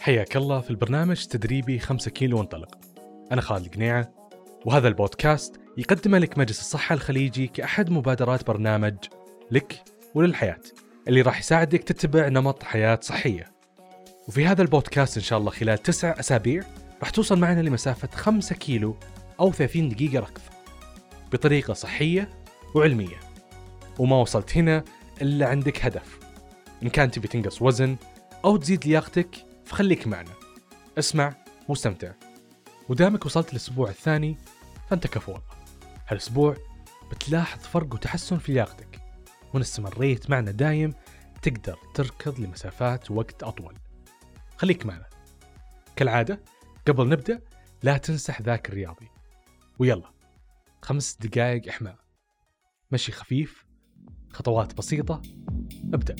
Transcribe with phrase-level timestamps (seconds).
[0.00, 2.78] حياك الله في البرنامج تدريبي 5 كيلو وانطلق.
[3.32, 4.12] أنا خالد القنيعة
[4.66, 8.94] وهذا البودكاست يقدمه لك مجلس الصحة الخليجي كأحد مبادرات برنامج
[9.50, 9.84] لك
[10.14, 10.60] وللحياة
[11.08, 13.44] اللي راح يساعدك تتبع نمط حياة صحية.
[14.28, 16.62] وفي هذا البودكاست إن شاء الله خلال تسع أسابيع
[17.00, 18.96] راح توصل معنا لمسافة 5 كيلو
[19.40, 20.42] أو 30 دقيقة ركض
[21.32, 22.28] بطريقة صحية
[22.74, 23.20] وعلمية.
[23.98, 24.84] وما وصلت هنا
[25.22, 26.18] إلا عندك هدف.
[26.82, 27.96] إن كان تبي تنقص وزن
[28.44, 30.30] أو تزيد لياقتك فخليك معنا.
[30.98, 31.34] اسمع
[31.68, 32.12] واستمتع.
[32.88, 34.36] ودامك وصلت الأسبوع الثاني
[34.88, 35.36] فأنت كفو
[36.08, 36.56] هالأسبوع
[37.10, 39.00] بتلاحظ فرق وتحسن في لياقتك.
[39.54, 40.94] وإن استمريت معنا دايم
[41.42, 43.74] تقدر تركض لمسافات وقت أطول.
[44.56, 45.06] خليك معنا.
[45.96, 46.40] كالعادة
[46.88, 47.40] قبل نبدأ
[47.82, 49.08] لا تنسى حذاك الرياضي.
[49.78, 50.10] ويلا
[50.82, 51.96] خمس دقائق إحماء.
[52.92, 53.66] مشي خفيف
[54.32, 55.22] خطوات بسيطة
[55.94, 56.16] ابدأ.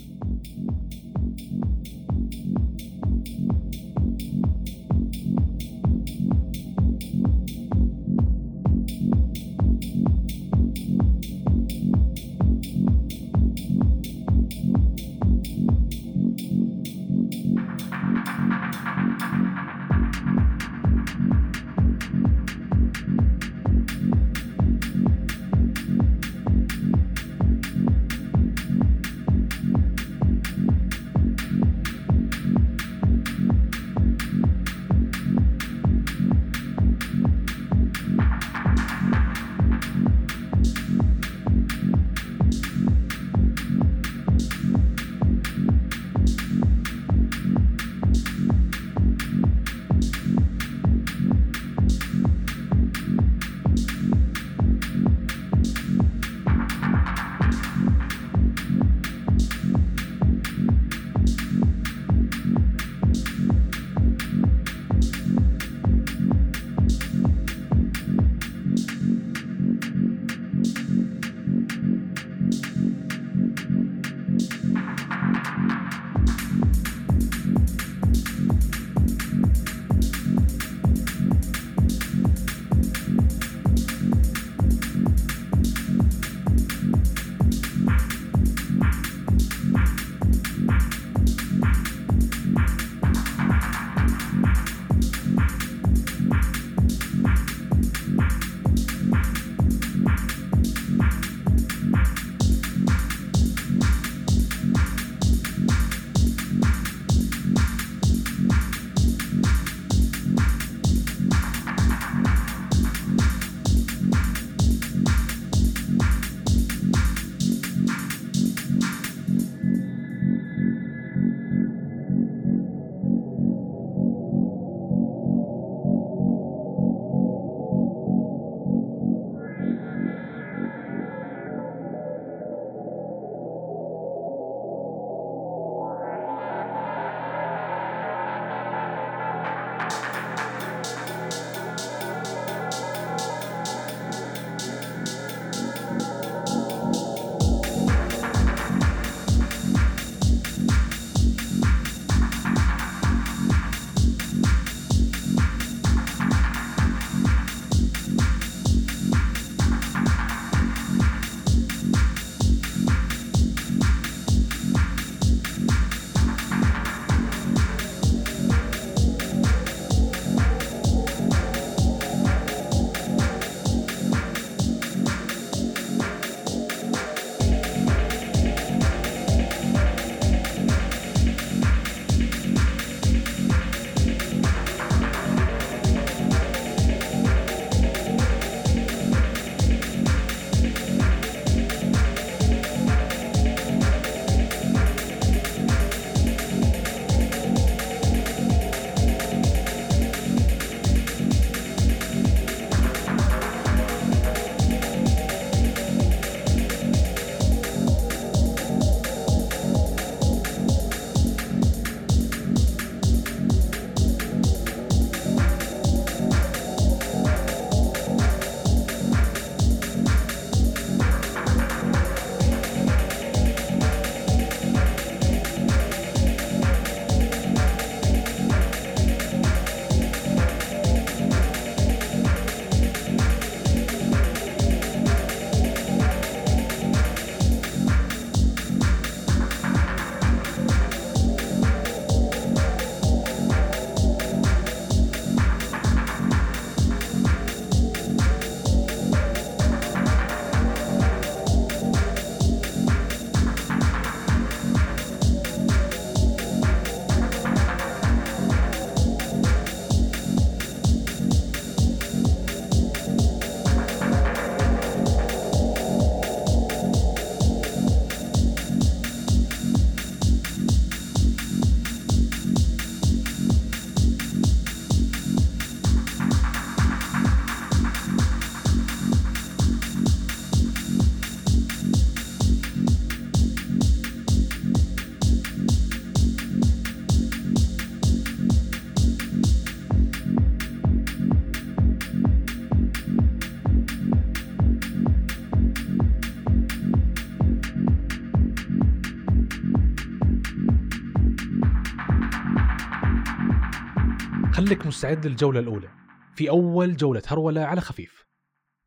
[304.60, 305.88] خليك مستعد للجولة الأولى.
[306.34, 308.24] في أول جولة هرولة على خفيف.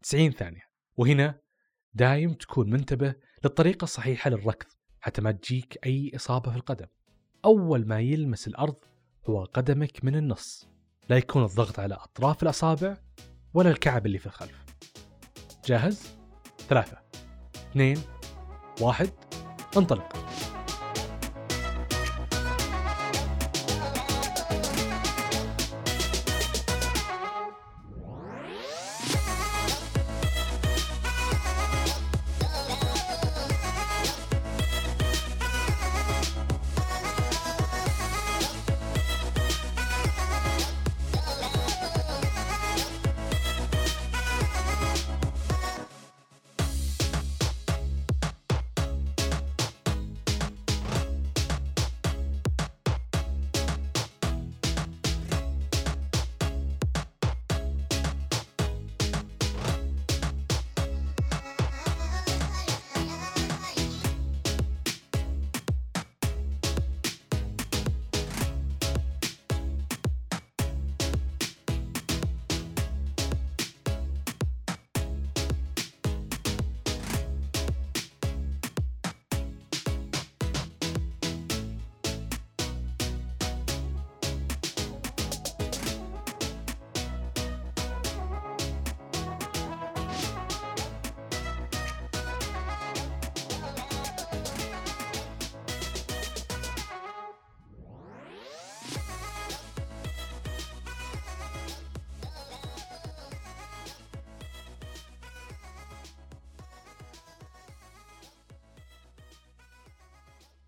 [0.02, 0.62] 90 ثانية.
[0.98, 1.40] وهنا
[1.94, 4.68] دايم تكون منتبه للطريقة الصحيحة للركض
[5.00, 6.86] حتى ما تجيك أي إصابة في القدم.
[7.46, 8.76] أول ما يلمس الأرض
[9.30, 10.68] هو قدمك من النص.
[11.10, 12.98] لا يكون الضغط على أطراف الأصابع
[13.54, 14.66] ولا الكعب اللي في الخلف.
[15.66, 16.16] جاهز؟
[16.58, 16.98] ثلاثة.
[17.56, 17.98] اثنين.
[18.82, 19.10] واحد.
[19.78, 20.26] انطلق.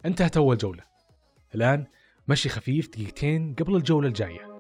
[0.06, 0.84] انتهت أول جولة.
[1.56, 1.86] الآن
[2.28, 4.55] مشي خفيف دقيقتين قبل الجولة الجاية.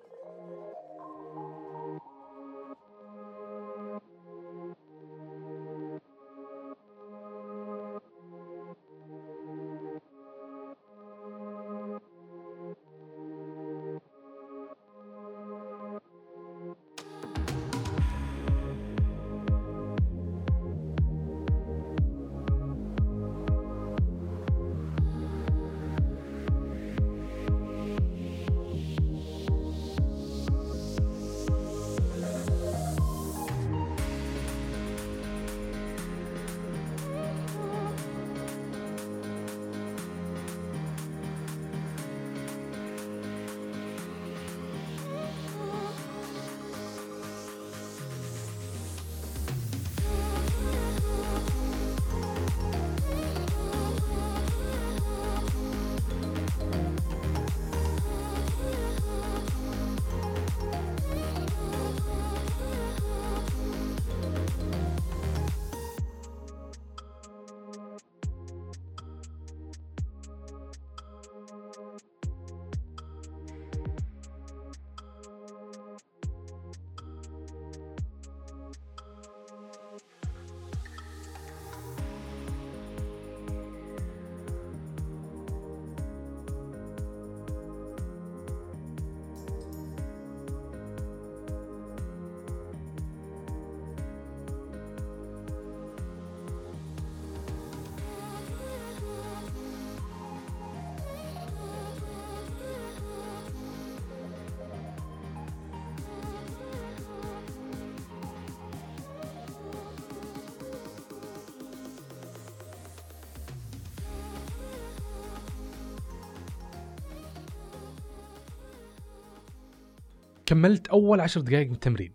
[120.46, 122.14] كملت أول عشر دقائق من التمرين.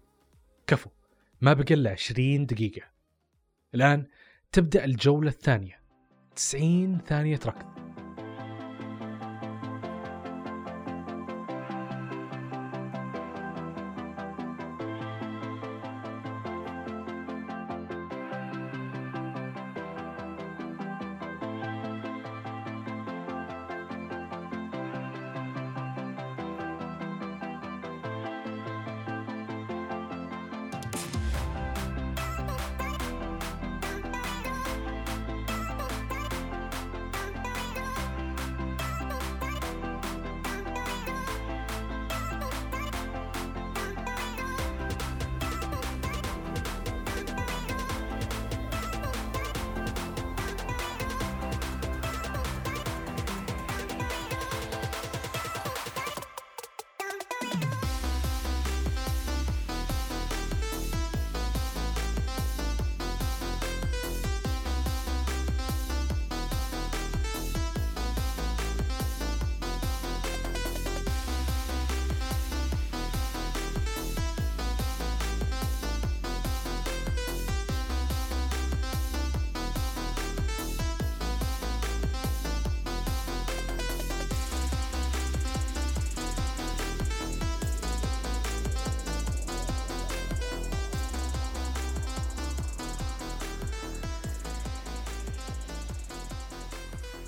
[0.67, 0.91] كفو
[1.41, 2.83] ما بقى إلا 20 دقيقة.
[3.75, 4.07] الآن
[4.53, 5.81] تبدأ الجولة الثانية.
[6.37, 7.90] 90 ثانية ركض.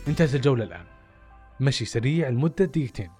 [0.08, 0.84] انتهت الجولة الآن.
[1.60, 3.10] مشي سريع لمدة دقيقتين.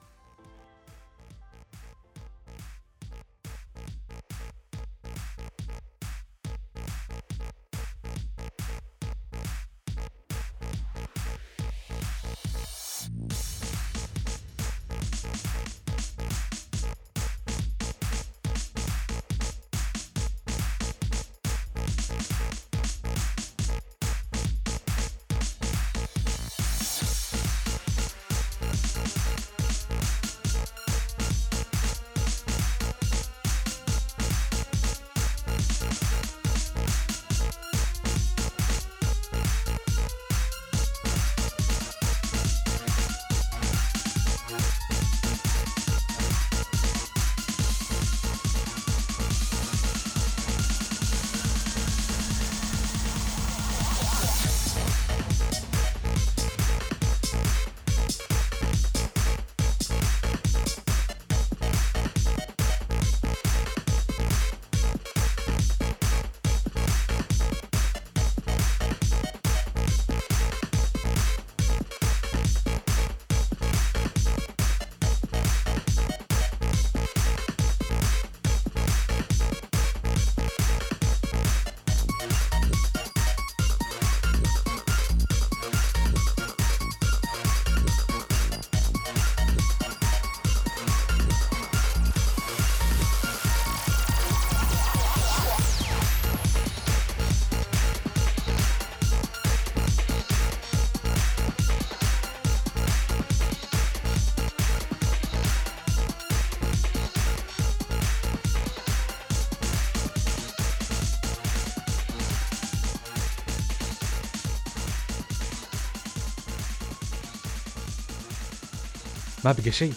[119.44, 119.94] ما بقى شيء.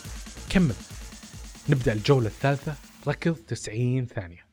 [0.49, 0.75] كمل.
[1.69, 2.75] نبدأ الجولة الثالثة.
[3.07, 4.44] ركض 90 ثانية.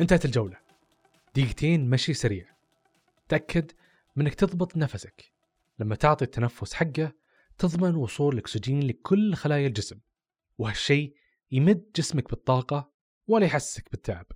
[0.00, 0.56] انتهت الجولة.
[1.34, 2.46] دقيقتين مشي سريع.
[3.28, 3.72] تأكد
[4.16, 5.32] من انك تضبط نفسك.
[5.78, 7.12] لما تعطي التنفس حقه
[7.58, 10.00] تضمن وصول الأكسجين لكل خلايا الجسم.
[10.58, 11.14] وهالشيء
[11.50, 12.92] يمد جسمك بالطاقة
[13.26, 14.26] ولا يحسسك بالتعب.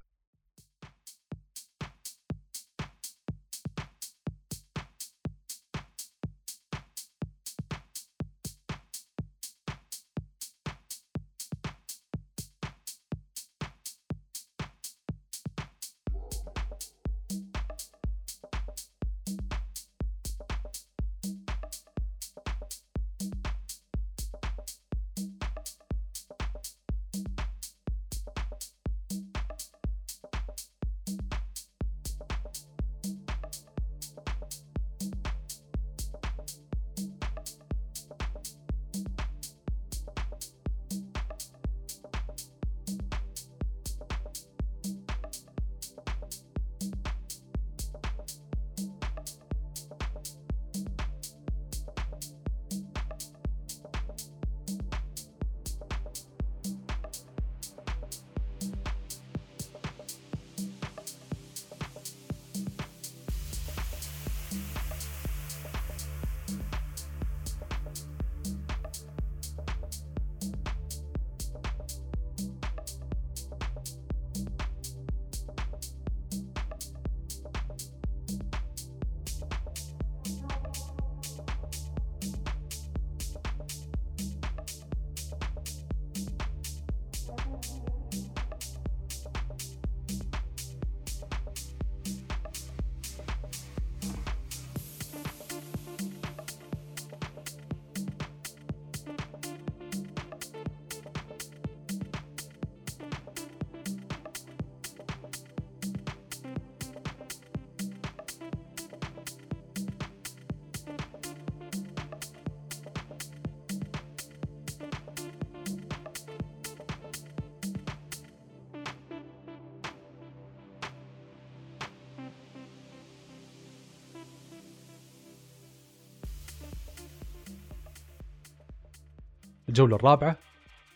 [129.74, 130.36] الجولة الرابعة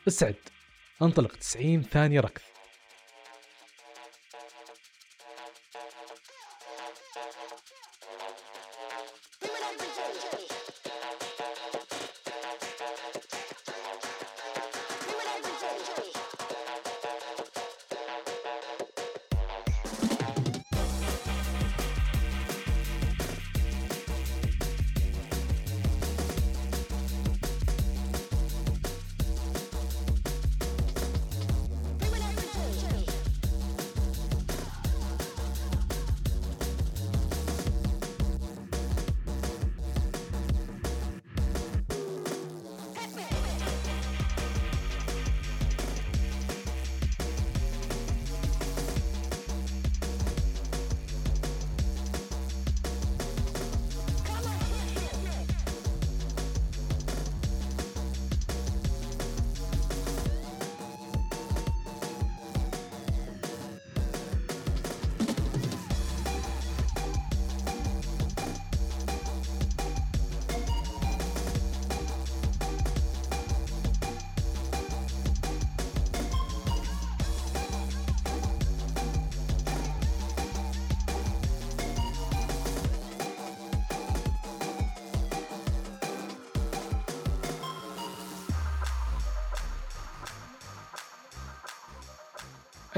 [0.09, 0.35] استعد
[1.03, 2.41] انطلق 90 ثانية ركض.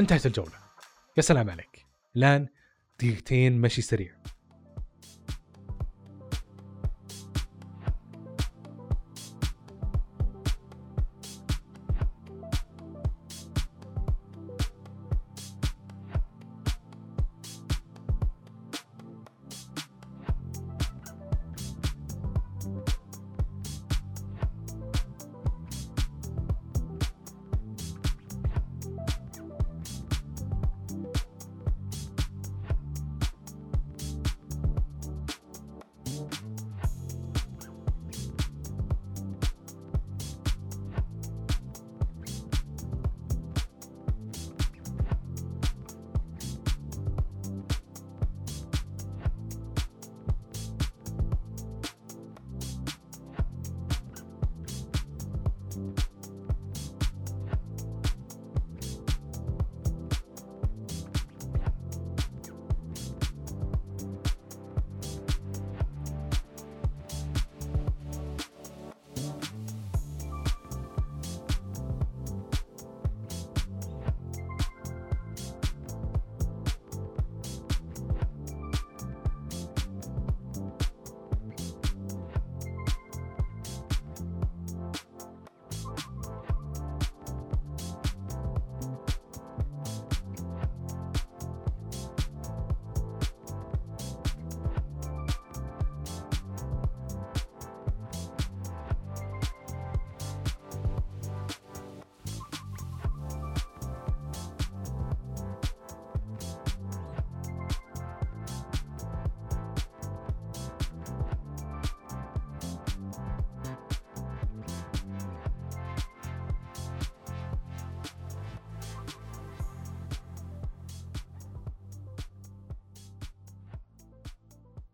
[0.01, 0.59] انتهت الجولة.
[1.17, 1.87] يا سلام عليك.
[2.17, 2.49] الآن
[2.99, 4.20] دقيقتين مشي سريع.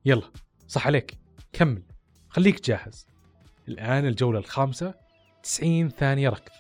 [0.07, 0.31] يلا
[0.69, 1.19] صح عليك.
[1.53, 1.83] كمل.
[2.29, 3.07] خليك جاهز.
[3.69, 4.95] الآن الجولة الخامسة
[5.43, 6.53] 90 ثانية ركض.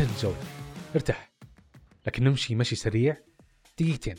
[0.00, 0.36] انتهت الجولة
[0.94, 1.32] ارتاح.
[2.06, 3.16] لكن نمشي مشي سريع.
[3.80, 4.14] دقيقتين.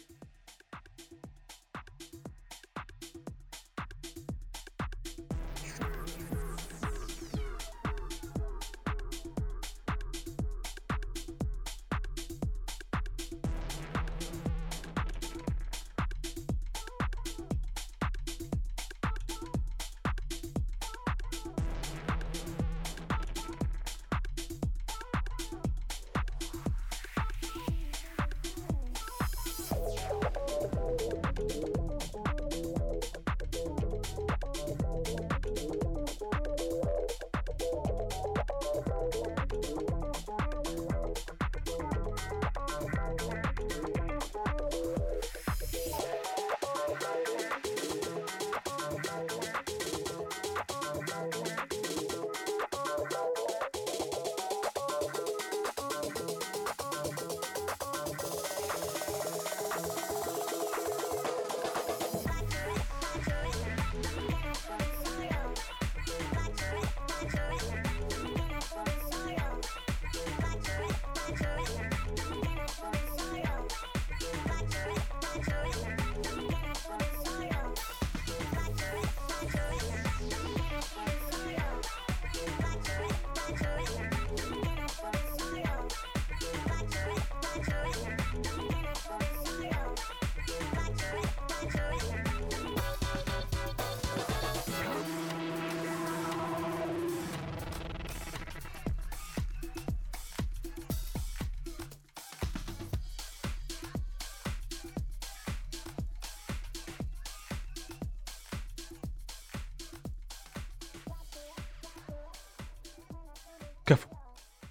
[113.88, 114.10] كفو.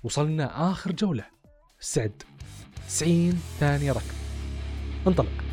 [0.05, 1.25] وصلنا آخر جولة.
[1.83, 2.23] استعد
[2.89, 4.15] 90 ثانية ركض
[5.07, 5.46] انطلق.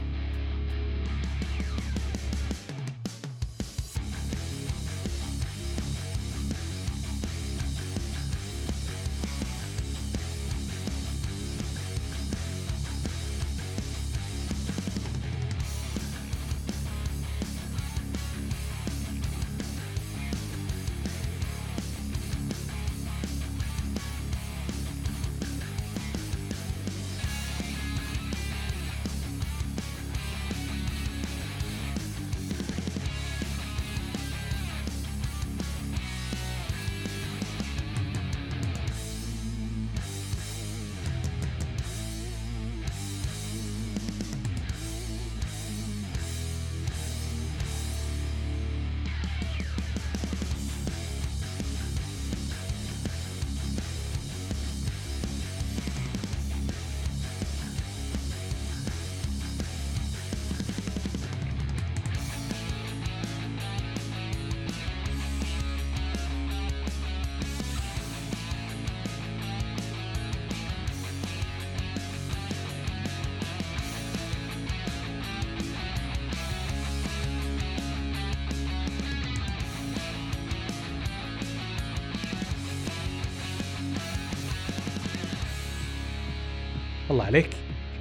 [87.24, 87.50] الله عليك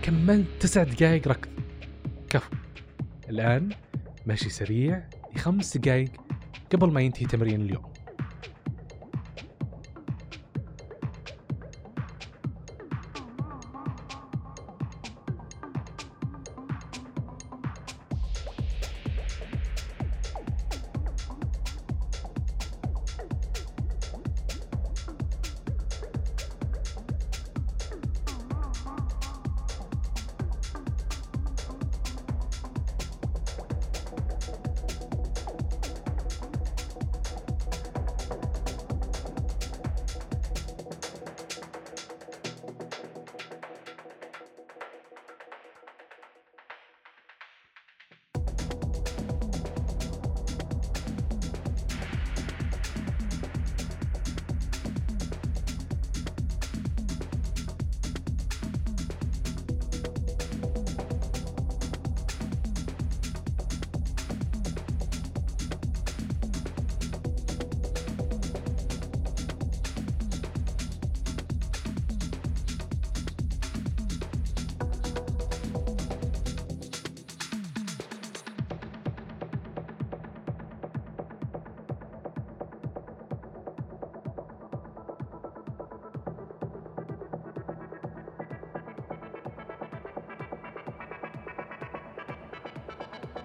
[0.03, 1.49] كملت تسع دقائق ركض.
[2.31, 2.57] كفو.
[3.29, 3.71] الآن
[4.27, 6.11] مشي سريع لخمس دقائق
[6.73, 7.92] قبل ما ينتهي تمرين اليوم.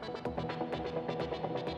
[0.07, 1.76] えっ?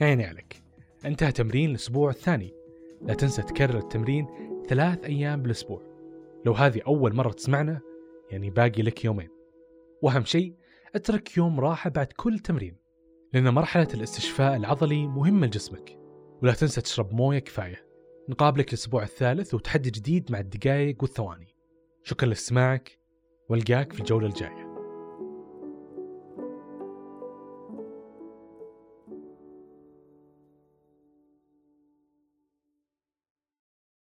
[0.00, 0.62] عيني عليك.
[1.04, 2.54] انتهى تمرين الأسبوع الثاني.
[3.02, 4.26] لا تنسى تكرر التمرين
[4.68, 5.82] ثلاث أيام بالأسبوع.
[6.46, 7.80] لو هذه أول مرة تسمعنا
[8.30, 9.28] يعني باقي لك يومين.
[10.02, 10.54] وأهم شيء
[10.94, 12.76] اترك يوم راحة بعد كل تمرين
[13.32, 15.98] لأن مرحلة الاستشفاء العضلي مهمة لجسمك.
[16.42, 17.86] ولا تنسى تشرب موية كفاية.
[18.28, 21.54] نقابلك الأسبوع الثالث وتحدي جديد مع الدقائق والثواني.
[22.02, 22.98] شكرا لأستماعك.
[23.48, 24.65] والقاك في الجولة الجاية.